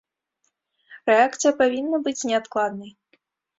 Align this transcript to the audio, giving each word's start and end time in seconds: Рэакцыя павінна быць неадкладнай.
Рэакцыя 1.09 1.53
павінна 1.61 1.97
быць 2.09 2.25
неадкладнай. 2.33 2.91